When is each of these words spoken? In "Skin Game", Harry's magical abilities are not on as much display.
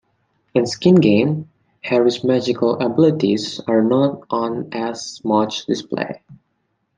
In 0.55 0.65
"Skin 0.65 0.95
Game", 0.95 1.51
Harry's 1.83 2.23
magical 2.23 2.73
abilities 2.79 3.61
are 3.67 3.83
not 3.83 4.23
on 4.31 4.69
as 4.73 5.21
much 5.23 5.67
display. 5.67 6.23